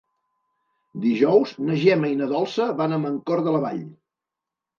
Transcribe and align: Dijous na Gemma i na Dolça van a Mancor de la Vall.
Dijous 1.03 1.51
na 1.67 1.75
Gemma 1.81 2.09
i 2.15 2.17
na 2.23 2.31
Dolça 2.33 2.67
van 2.81 2.97
a 2.97 3.01
Mancor 3.05 3.45
de 3.51 3.55
la 3.55 3.61
Vall. 3.69 3.87